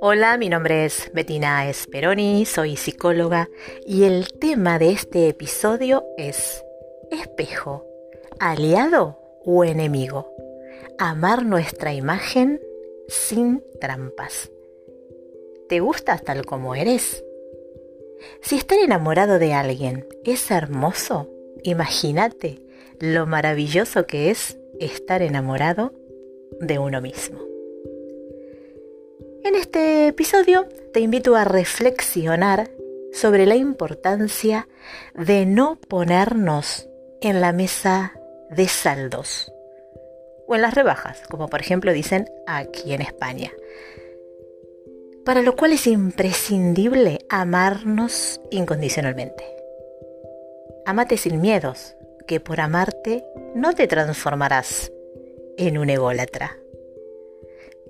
Hola, 0.00 0.36
mi 0.38 0.48
nombre 0.48 0.84
es 0.84 1.10
Bettina 1.12 1.68
Esperoni, 1.68 2.46
soy 2.46 2.76
psicóloga 2.76 3.50
y 3.86 4.04
el 4.04 4.32
tema 4.32 4.78
de 4.78 4.92
este 4.92 5.28
episodio 5.28 6.04
es 6.16 6.64
espejo, 7.10 7.84
aliado 8.38 9.18
o 9.44 9.64
enemigo. 9.64 10.32
Amar 10.98 11.44
nuestra 11.44 11.92
imagen 11.92 12.60
sin 13.08 13.62
trampas. 13.80 14.50
¿Te 15.68 15.80
gustas 15.80 16.22
tal 16.22 16.46
como 16.46 16.74
eres? 16.74 17.24
Si 18.40 18.56
estar 18.56 18.78
enamorado 18.78 19.38
de 19.38 19.52
alguien 19.52 20.06
es 20.24 20.50
hermoso, 20.50 21.28
imagínate 21.62 22.62
lo 23.00 23.26
maravilloso 23.26 24.06
que 24.06 24.30
es 24.30 24.58
estar 24.80 25.22
enamorado 25.22 25.92
de 26.60 26.78
uno 26.78 27.00
mismo. 27.00 27.38
En 29.44 29.54
este 29.54 30.08
episodio 30.08 30.68
te 30.92 31.00
invito 31.00 31.36
a 31.36 31.44
reflexionar 31.44 32.70
sobre 33.12 33.46
la 33.46 33.56
importancia 33.56 34.68
de 35.14 35.46
no 35.46 35.76
ponernos 35.76 36.88
en 37.20 37.40
la 37.40 37.52
mesa 37.52 38.12
de 38.50 38.68
saldos 38.68 39.52
o 40.46 40.54
en 40.54 40.62
las 40.62 40.74
rebajas, 40.74 41.22
como 41.28 41.48
por 41.48 41.60
ejemplo 41.60 41.92
dicen 41.92 42.28
aquí 42.46 42.92
en 42.92 43.02
España. 43.02 43.52
Para 45.24 45.42
lo 45.42 45.56
cual 45.56 45.72
es 45.72 45.86
imprescindible 45.86 47.20
amarnos 47.28 48.40
incondicionalmente. 48.50 49.44
Amate 50.86 51.18
sin 51.18 51.40
miedos, 51.40 51.97
que 52.28 52.38
por 52.38 52.60
amarte 52.60 53.24
no 53.56 53.72
te 53.72 53.88
transformarás 53.88 54.92
en 55.56 55.78
un 55.78 55.90
ególatra. 55.90 56.56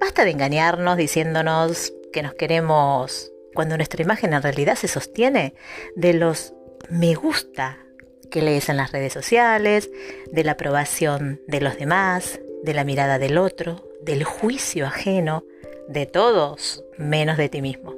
Basta 0.00 0.24
de 0.24 0.30
engañarnos 0.30 0.96
diciéndonos 0.96 1.92
que 2.12 2.22
nos 2.22 2.32
queremos 2.34 3.30
cuando 3.54 3.76
nuestra 3.76 4.02
imagen 4.02 4.32
en 4.32 4.42
realidad 4.42 4.76
se 4.76 4.88
sostiene 4.88 5.54
de 5.96 6.14
los 6.14 6.54
me 6.88 7.14
gusta 7.14 7.84
que 8.30 8.40
lees 8.40 8.68
en 8.68 8.76
las 8.76 8.92
redes 8.92 9.12
sociales, 9.12 9.90
de 10.30 10.44
la 10.44 10.52
aprobación 10.52 11.40
de 11.48 11.60
los 11.60 11.76
demás, 11.76 12.40
de 12.62 12.74
la 12.74 12.84
mirada 12.84 13.18
del 13.18 13.38
otro, 13.38 13.88
del 14.02 14.22
juicio 14.22 14.86
ajeno, 14.86 15.44
de 15.88 16.06
todos 16.06 16.84
menos 16.96 17.36
de 17.38 17.48
ti 17.48 17.60
mismo. 17.60 17.94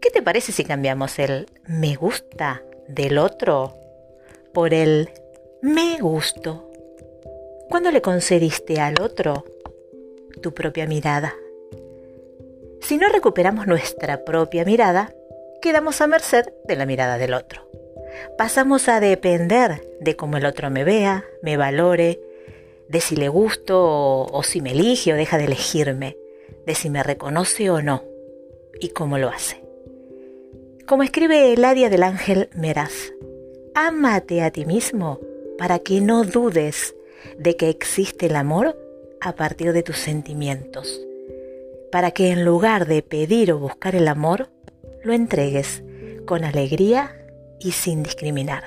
¿Qué 0.00 0.10
te 0.10 0.22
parece 0.22 0.52
si 0.52 0.64
cambiamos 0.64 1.18
el 1.18 1.46
me 1.66 1.94
gusta 1.94 2.62
del 2.88 3.18
otro 3.18 3.85
por 4.56 4.72
el 4.72 5.10
me 5.60 5.98
gusto? 6.00 6.72
¿Cuándo 7.68 7.90
le 7.90 8.00
concediste 8.00 8.80
al 8.80 9.02
otro 9.02 9.44
tu 10.40 10.54
propia 10.54 10.86
mirada. 10.86 11.34
Si 12.80 12.96
no 12.96 13.10
recuperamos 13.10 13.66
nuestra 13.66 14.24
propia 14.24 14.64
mirada, 14.64 15.12
quedamos 15.60 16.00
a 16.00 16.06
merced 16.06 16.46
de 16.64 16.74
la 16.74 16.86
mirada 16.86 17.18
del 17.18 17.34
otro. 17.34 17.68
Pasamos 18.38 18.88
a 18.88 18.98
depender 18.98 19.86
de 20.00 20.16
cómo 20.16 20.38
el 20.38 20.46
otro 20.46 20.70
me 20.70 20.84
vea, 20.84 21.26
me 21.42 21.58
valore, 21.58 22.18
de 22.88 23.00
si 23.02 23.14
le 23.14 23.28
gusto 23.28 24.24
o, 24.24 24.42
si 24.42 24.62
me 24.62 24.72
elige 24.72 25.12
o 25.12 25.16
deja 25.16 25.36
de 25.36 25.44
elegirme, 25.44 26.16
de 26.64 26.74
si 26.74 26.88
me 26.88 27.02
reconoce 27.02 27.68
o 27.68 27.82
no 27.82 28.04
y 28.80 28.88
cómo 28.88 29.18
lo 29.18 29.28
hace. 29.28 29.62
Como 30.86 31.02
escribe 31.02 31.52
el 31.52 31.62
área 31.62 31.90
del 31.90 32.04
ángel 32.04 32.48
Meraz, 32.54 33.12
ámate 33.76 34.42
a 34.42 34.50
ti 34.50 34.64
mismo 34.64 35.20
para 35.58 35.78
que 35.78 36.00
no 36.00 36.24
dudes 36.24 36.96
de 37.38 37.56
que 37.56 37.68
existe 37.68 38.26
el 38.26 38.36
amor 38.36 38.74
a 39.20 39.34
partir 39.34 39.74
de 39.74 39.82
tus 39.82 39.98
sentimientos, 39.98 41.02
para 41.92 42.10
que 42.10 42.30
en 42.30 42.44
lugar 42.46 42.86
de 42.86 43.02
pedir 43.02 43.52
o 43.52 43.58
buscar 43.58 43.94
el 43.94 44.08
amor, 44.08 44.48
lo 45.04 45.12
entregues 45.12 45.84
con 46.24 46.42
alegría 46.42 47.26
y 47.60 47.72
sin 47.72 48.02
discriminar. 48.02 48.64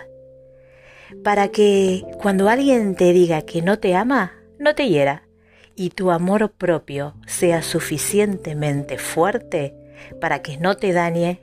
Para 1.24 1.48
que 1.48 2.06
cuando 2.22 2.48
alguien 2.48 2.96
te 2.96 3.12
diga 3.12 3.42
que 3.42 3.64
no 3.64 3.80
te 3.80 3.96
ama, 3.96 4.34
no 4.60 4.76
te 4.76 4.90
hiera 4.90 5.28
y 5.76 5.90
tu 5.90 6.12
amor 6.12 6.52
propio 6.52 7.16
sea 7.26 7.64
suficientemente 7.64 9.00
fuerte 9.00 9.74
para 10.22 10.44
que 10.44 10.58
no 10.58 10.78
te 10.78 10.94
dañe 10.94 11.40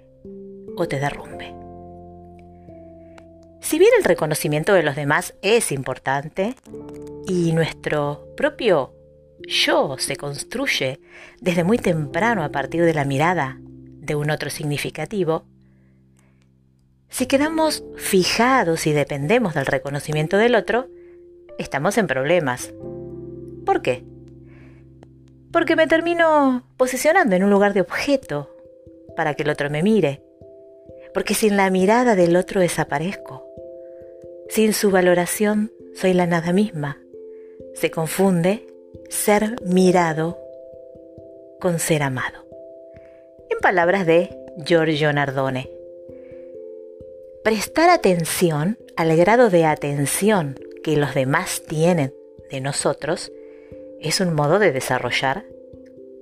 o 0.76 0.86
te 0.86 1.00
derrumbe. 1.00 1.55
Si 3.66 3.80
bien 3.80 3.90
el 3.98 4.04
reconocimiento 4.04 4.74
de 4.74 4.84
los 4.84 4.94
demás 4.94 5.34
es 5.42 5.72
importante 5.72 6.54
y 7.26 7.50
nuestro 7.50 8.28
propio 8.36 8.94
yo 9.40 9.96
se 9.98 10.14
construye 10.14 11.00
desde 11.40 11.64
muy 11.64 11.76
temprano 11.76 12.44
a 12.44 12.50
partir 12.50 12.84
de 12.84 12.94
la 12.94 13.04
mirada 13.04 13.58
de 13.58 14.14
un 14.14 14.30
otro 14.30 14.50
significativo, 14.50 15.46
si 17.08 17.26
quedamos 17.26 17.82
fijados 17.96 18.86
y 18.86 18.92
dependemos 18.92 19.54
del 19.54 19.66
reconocimiento 19.66 20.36
del 20.36 20.54
otro, 20.54 20.86
estamos 21.58 21.98
en 21.98 22.06
problemas. 22.06 22.72
¿Por 23.64 23.82
qué? 23.82 24.04
Porque 25.50 25.74
me 25.74 25.88
termino 25.88 26.64
posicionando 26.76 27.34
en 27.34 27.42
un 27.42 27.50
lugar 27.50 27.74
de 27.74 27.80
objeto 27.80 28.48
para 29.16 29.34
que 29.34 29.42
el 29.42 29.50
otro 29.50 29.70
me 29.70 29.82
mire. 29.82 30.22
Porque 31.12 31.34
sin 31.34 31.56
la 31.56 31.68
mirada 31.70 32.14
del 32.14 32.36
otro 32.36 32.60
desaparezco. 32.60 33.45
Sin 34.48 34.72
su 34.72 34.90
valoración 34.90 35.72
soy 35.94 36.14
la 36.14 36.26
nada 36.26 36.52
misma. 36.52 37.00
Se 37.74 37.90
confunde 37.90 38.66
ser 39.08 39.56
mirado 39.62 40.38
con 41.60 41.78
ser 41.78 42.02
amado. 42.02 42.46
En 43.50 43.58
palabras 43.58 44.06
de 44.06 44.30
Giorgio 44.64 45.12
Nardone, 45.12 45.70
prestar 47.42 47.90
atención 47.90 48.78
al 48.96 49.16
grado 49.16 49.50
de 49.50 49.64
atención 49.64 50.58
que 50.82 50.96
los 50.96 51.14
demás 51.14 51.62
tienen 51.66 52.14
de 52.50 52.60
nosotros 52.60 53.32
es 54.00 54.20
un 54.20 54.34
modo 54.34 54.58
de 54.58 54.72
desarrollar 54.72 55.44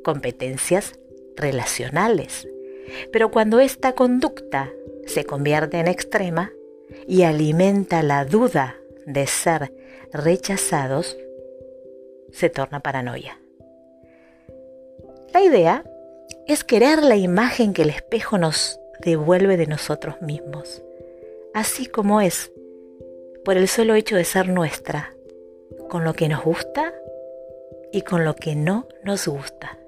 competencias 0.03 0.99
relacionales. 1.37 2.49
Pero 3.13 3.31
cuando 3.31 3.61
esta 3.61 3.95
conducta 3.95 4.71
se 5.07 5.25
convierte 5.25 5.79
en 5.79 5.89
extrema 5.89 6.53
y 7.07 7.23
alimenta 7.23 8.03
la 8.03 8.25
duda 8.25 8.77
de 9.07 9.27
ser 9.27 9.73
rechazados, 10.13 11.17
se 12.33 12.51
torna 12.51 12.81
paranoia. 12.81 13.39
La 15.33 15.43
idea 15.43 15.85
es 16.47 16.65
querer 16.65 17.03
la 17.03 17.17
imagen 17.17 17.73
que 17.73 17.83
el 17.83 17.91
espejo 17.91 18.39
nos 18.39 18.79
devuelve 19.01 19.57
de 19.57 19.67
nosotros 19.67 20.21
mismos, 20.23 20.83
así 21.53 21.87
como 21.87 22.21
es, 22.21 22.53
por 23.45 23.57
el 23.57 23.69
solo 23.69 23.95
hecho 23.95 24.17
de 24.17 24.25
ser 24.25 24.49
nuestra, 24.49 25.13
con 25.89 26.05
lo 26.05 26.15
que 26.15 26.29
nos 26.29 26.45
gusta 26.45 26.95
y 27.93 28.03
con 28.03 28.25
lo 28.25 28.35
que 28.35 28.55
no 28.55 28.89
nos 29.03 29.29
gusta. 29.29 29.79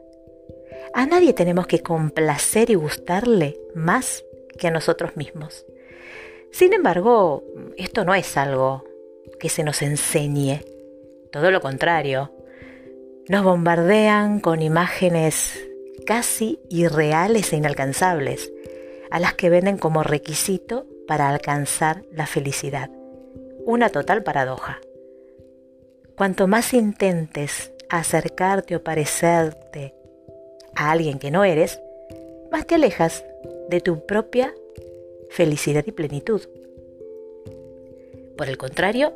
A 0.95 1.07
nadie 1.07 1.33
tenemos 1.33 1.67
que 1.67 1.83
complacer 1.83 2.71
y 2.71 2.75
gustarle 2.75 3.59
más 3.75 4.25
que 4.59 4.69
a 4.69 4.71
nosotros 4.71 5.17
mismos. 5.17 5.67
Sin 6.57 6.73
embargo, 6.73 7.45
esto 7.77 8.07
no 8.07 8.15
es 8.15 8.39
algo 8.39 8.83
que 9.39 9.51
se 9.51 9.63
nos 9.63 9.83
enseñe, 9.83 10.63
todo 11.31 11.51
lo 11.51 11.61
contrario. 11.61 12.33
Nos 13.29 13.45
bombardean 13.45 14.41
con 14.41 14.63
imágenes 14.63 15.63
casi 16.07 16.59
irreales 16.71 17.53
e 17.53 17.57
inalcanzables, 17.57 18.51
a 19.11 19.21
las 19.21 19.35
que 19.35 19.51
venden 19.51 19.77
como 19.77 20.03
requisito 20.03 20.87
para 21.07 21.29
alcanzar 21.29 22.05
la 22.11 22.27
felicidad. 22.27 22.89
Una 23.67 23.91
total 23.91 24.23
paradoja. 24.23 24.81
Cuanto 26.17 26.47
más 26.47 26.73
intentes 26.73 27.71
acercarte 27.91 28.77
o 28.77 28.83
parecerte 28.83 29.95
a 30.75 30.91
alguien 30.91 31.19
que 31.19 31.31
no 31.31 31.45
eres, 31.45 31.83
más 32.51 32.67
te 32.67 32.77
alejas 32.77 33.27
de 33.69 33.83
tu 33.83 34.07
propia 34.07 34.55
felicidad 35.37 35.85
y 35.87 35.93
plenitud. 35.93 36.41
Por 38.39 38.49
el 38.49 38.57
contrario, 38.57 39.13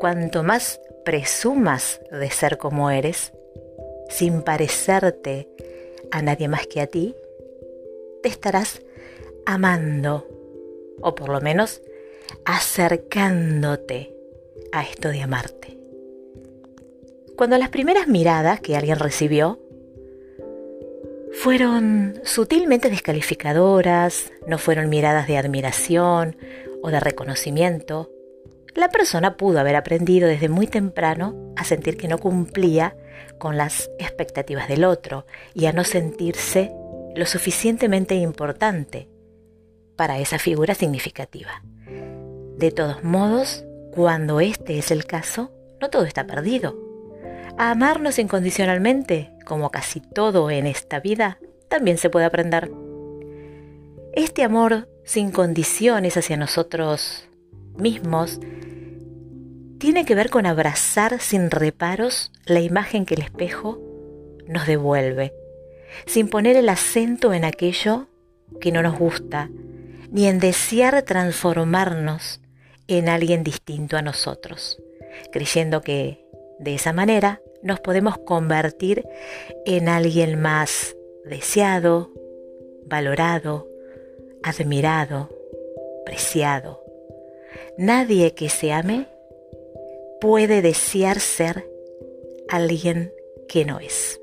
cuanto 0.00 0.42
más 0.42 0.80
presumas 1.04 2.00
de 2.10 2.30
ser 2.30 2.56
como 2.56 2.90
eres, 2.90 3.34
sin 4.08 4.40
parecerte 4.40 5.50
a 6.10 6.22
nadie 6.22 6.48
más 6.48 6.66
que 6.66 6.80
a 6.80 6.86
ti, 6.86 7.14
te 8.22 8.30
estarás 8.30 8.80
amando, 9.44 10.26
o 11.02 11.14
por 11.14 11.28
lo 11.28 11.42
menos 11.42 11.82
acercándote 12.46 14.16
a 14.72 14.82
esto 14.82 15.10
de 15.10 15.20
amarte. 15.20 15.78
Cuando 17.36 17.58
las 17.58 17.68
primeras 17.68 18.08
miradas 18.08 18.60
que 18.60 18.76
alguien 18.76 18.98
recibió 18.98 19.58
fueron 21.44 22.22
sutilmente 22.24 22.88
descalificadoras, 22.88 24.32
no 24.46 24.56
fueron 24.56 24.88
miradas 24.88 25.26
de 25.26 25.36
admiración 25.36 26.38
o 26.82 26.88
de 26.88 27.00
reconocimiento, 27.00 28.10
la 28.74 28.88
persona 28.88 29.36
pudo 29.36 29.60
haber 29.60 29.76
aprendido 29.76 30.26
desde 30.26 30.48
muy 30.48 30.66
temprano 30.66 31.52
a 31.54 31.64
sentir 31.64 31.98
que 31.98 32.08
no 32.08 32.16
cumplía 32.16 32.96
con 33.36 33.58
las 33.58 33.90
expectativas 33.98 34.68
del 34.68 34.84
otro 34.84 35.26
y 35.52 35.66
a 35.66 35.74
no 35.74 35.84
sentirse 35.84 36.72
lo 37.14 37.26
suficientemente 37.26 38.14
importante 38.14 39.10
para 39.96 40.20
esa 40.20 40.38
figura 40.38 40.74
significativa. 40.74 41.62
De 42.56 42.70
todos 42.70 43.04
modos, 43.04 43.66
cuando 43.92 44.40
este 44.40 44.78
es 44.78 44.90
el 44.90 45.04
caso, 45.04 45.52
no 45.78 45.90
todo 45.90 46.06
está 46.06 46.26
perdido. 46.26 46.83
A 47.56 47.70
amarnos 47.70 48.18
incondicionalmente, 48.18 49.30
como 49.44 49.70
casi 49.70 50.00
todo 50.00 50.50
en 50.50 50.66
esta 50.66 50.98
vida, 50.98 51.38
también 51.68 51.98
se 51.98 52.10
puede 52.10 52.26
aprender. 52.26 52.70
Este 54.12 54.42
amor 54.42 54.88
sin 55.04 55.30
condiciones 55.30 56.16
hacia 56.16 56.36
nosotros 56.36 57.28
mismos 57.76 58.40
tiene 59.78 60.04
que 60.04 60.14
ver 60.14 60.30
con 60.30 60.46
abrazar 60.46 61.20
sin 61.20 61.50
reparos 61.50 62.32
la 62.44 62.60
imagen 62.60 63.06
que 63.06 63.14
el 63.14 63.22
espejo 63.22 63.80
nos 64.48 64.66
devuelve, 64.66 65.32
sin 66.06 66.28
poner 66.28 66.56
el 66.56 66.68
acento 66.68 67.34
en 67.34 67.44
aquello 67.44 68.08
que 68.60 68.72
no 68.72 68.82
nos 68.82 68.98
gusta, 68.98 69.50
ni 70.10 70.26
en 70.26 70.40
desear 70.40 71.02
transformarnos 71.02 72.40
en 72.88 73.08
alguien 73.08 73.44
distinto 73.44 73.96
a 73.96 74.02
nosotros, 74.02 74.80
creyendo 75.32 75.82
que 75.82 76.24
de 76.58 76.74
esa 76.74 76.92
manera 76.92 77.40
nos 77.64 77.80
podemos 77.80 78.18
convertir 78.18 79.04
en 79.64 79.88
alguien 79.88 80.40
más 80.40 80.94
deseado, 81.24 82.10
valorado, 82.84 83.66
admirado, 84.42 85.30
preciado. 86.04 86.84
Nadie 87.78 88.34
que 88.34 88.50
se 88.50 88.70
ame 88.72 89.08
puede 90.20 90.60
desear 90.60 91.18
ser 91.20 91.66
alguien 92.48 93.12
que 93.48 93.64
no 93.64 93.80
es. 93.80 94.20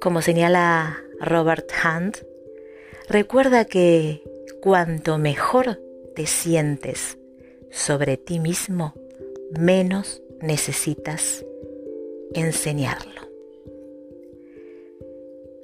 Como 0.00 0.20
señala 0.20 0.98
Robert 1.20 1.70
Hunt, 1.84 2.18
recuerda 3.08 3.64
que 3.66 4.24
cuanto 4.60 5.16
mejor 5.16 5.80
te 6.16 6.26
sientes 6.26 7.18
sobre 7.70 8.16
ti 8.16 8.40
mismo, 8.40 8.94
menos 9.52 10.22
necesitas 10.40 11.45
enseñarlo. 12.34 13.22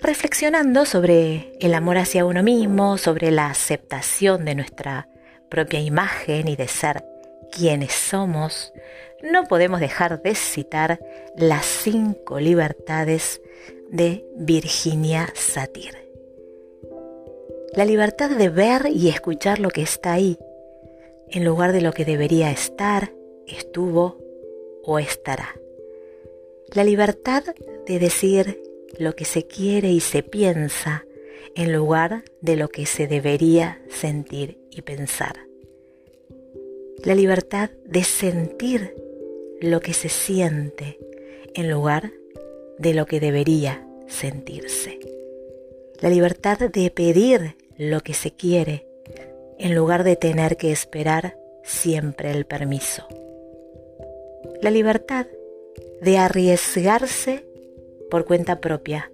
Reflexionando 0.00 0.84
sobre 0.84 1.52
el 1.60 1.74
amor 1.74 1.98
hacia 1.98 2.24
uno 2.24 2.42
mismo, 2.42 2.98
sobre 2.98 3.30
la 3.30 3.46
aceptación 3.46 4.44
de 4.44 4.56
nuestra 4.56 5.08
propia 5.48 5.80
imagen 5.80 6.48
y 6.48 6.56
de 6.56 6.66
ser 6.66 7.04
quienes 7.52 7.92
somos, 7.92 8.72
no 9.22 9.44
podemos 9.44 9.78
dejar 9.78 10.20
de 10.22 10.34
citar 10.34 10.98
las 11.36 11.64
cinco 11.64 12.40
libertades 12.40 13.40
de 13.90 14.26
Virginia 14.36 15.28
Satir. 15.34 15.96
La 17.74 17.84
libertad 17.84 18.30
de 18.30 18.48
ver 18.48 18.86
y 18.92 19.08
escuchar 19.08 19.60
lo 19.60 19.68
que 19.68 19.82
está 19.82 20.14
ahí, 20.14 20.36
en 21.28 21.44
lugar 21.44 21.72
de 21.72 21.80
lo 21.80 21.92
que 21.92 22.04
debería 22.04 22.50
estar, 22.50 23.12
estuvo 23.46 24.18
o 24.84 24.98
estará. 24.98 25.54
La 26.74 26.84
libertad 26.84 27.44
de 27.86 27.98
decir 27.98 28.62
lo 28.98 29.14
que 29.14 29.26
se 29.26 29.46
quiere 29.46 29.90
y 29.90 30.00
se 30.00 30.22
piensa, 30.22 31.04
en 31.54 31.70
lugar 31.70 32.24
de 32.40 32.56
lo 32.56 32.68
que 32.68 32.86
se 32.86 33.06
debería 33.06 33.82
sentir 33.90 34.58
y 34.70 34.80
pensar. 34.80 35.36
La 37.04 37.14
libertad 37.14 37.68
de 37.84 38.04
sentir 38.04 38.94
lo 39.60 39.80
que 39.80 39.92
se 39.92 40.08
siente 40.08 40.98
en 41.54 41.70
lugar 41.70 42.10
de 42.78 42.94
lo 42.94 43.04
que 43.04 43.20
debería 43.20 43.86
sentirse. 44.06 44.98
La 46.00 46.08
libertad 46.08 46.58
de 46.58 46.90
pedir 46.90 47.56
lo 47.76 48.00
que 48.00 48.14
se 48.14 48.30
quiere 48.30 48.86
en 49.58 49.74
lugar 49.74 50.04
de 50.04 50.16
tener 50.16 50.56
que 50.56 50.72
esperar 50.72 51.36
siempre 51.62 52.30
el 52.30 52.46
permiso. 52.46 53.06
La 54.62 54.70
libertad 54.70 55.26
de 56.02 56.18
arriesgarse 56.18 57.44
por 58.10 58.24
cuenta 58.24 58.60
propia 58.60 59.10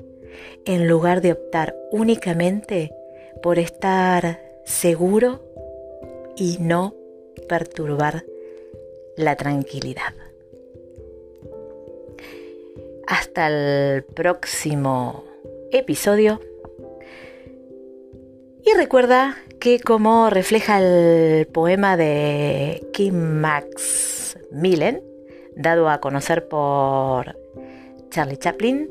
en 0.65 0.89
lugar 0.89 1.21
de 1.21 1.33
optar 1.33 1.77
únicamente 1.93 2.93
por 3.43 3.59
estar 3.59 4.41
seguro 4.65 5.45
y 6.37 6.57
no 6.61 6.95
perturbar 7.49 8.25
la 9.17 9.37
tranquilidad. 9.37 10.15
Hasta 13.07 13.49
el 13.49 14.05
próximo 14.05 15.25
episodio. 15.71 16.41
Y 18.65 18.75
recuerda 18.77 19.37
que 19.61 19.81
como 19.81 20.31
refleja 20.31 20.79
el 20.81 21.47
poema 21.47 21.97
de 21.97 22.87
Kim 22.93 23.15
Max 23.15 24.39
Millen, 24.51 25.08
dado 25.59 25.91
a 25.91 26.01
conocer 26.01 26.49
por 26.49 27.37
Charlie 28.11 28.39
Chaplin, 28.39 28.89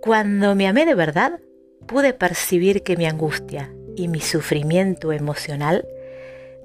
cuando 0.00 0.54
me 0.54 0.66
amé 0.66 0.86
de 0.86 0.94
verdad, 0.94 1.38
pude 1.86 2.14
percibir 2.14 2.82
que 2.82 2.96
mi 2.96 3.06
angustia 3.06 3.72
y 3.94 4.08
mi 4.08 4.20
sufrimiento 4.20 5.12
emocional 5.12 5.86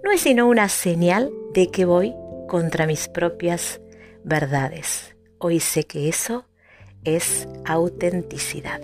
no 0.04 0.12
es 0.12 0.22
sino 0.22 0.48
una 0.48 0.70
señal 0.70 1.32
de 1.54 1.68
que 1.68 1.86
voy 1.86 2.16
contra 2.48 2.88
mis 2.88 3.10
propias 3.10 3.82
verdades. 4.24 5.16
Hoy 5.38 5.60
sé 5.60 5.84
que 5.84 6.08
eso 6.08 6.46
es 7.04 7.48
autenticidad. 7.66 8.82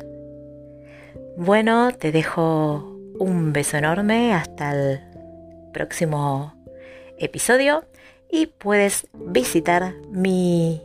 Bueno, 1.38 1.92
te 1.98 2.12
dejo 2.12 2.98
un 3.20 3.54
beso 3.54 3.78
enorme 3.78 4.34
hasta 4.34 4.74
el 4.74 5.00
próximo 5.72 6.54
episodio 7.18 7.86
y 8.32 8.48
puedes 8.48 9.08
visitar 9.14 9.96
mi 10.12 10.82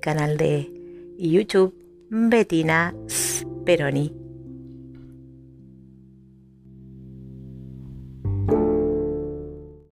canal 0.00 0.36
de 0.36 0.70
YouTube 1.18 1.74
Bettina 2.10 2.94
Speroni 3.08 4.23